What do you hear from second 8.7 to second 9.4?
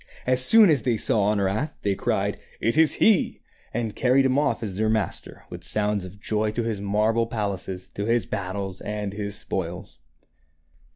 and his